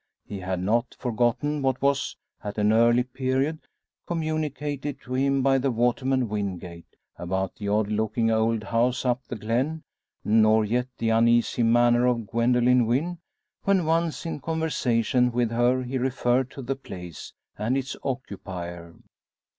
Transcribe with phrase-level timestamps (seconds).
[0.25, 3.59] He had not forgotten what was, at an early period,
[4.07, 9.35] communicated to him by the waterman Wingate, about the odd looking old house up the
[9.35, 9.83] glen;
[10.25, 13.19] nor yet the uneasy manner of Gwendoline Wynn,
[13.63, 18.95] when once in conversation with her he referred to the place and its occupier.